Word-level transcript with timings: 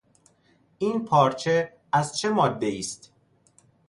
این 0.77 1.05
پارچه 1.05 1.73
از 1.91 2.17
چه 2.17 2.29
مادهای 2.29 2.79
است؟ 2.79 3.13